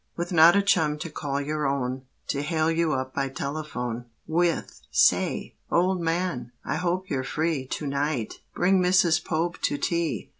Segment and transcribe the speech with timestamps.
[0.15, 4.81] With not a chum to call your own, To hale you up by telephone, With,
[4.89, 8.39] "Say, old man, I hope you're free To night.
[8.55, 9.23] Bring Mrs.
[9.23, 10.29] Pope to tea.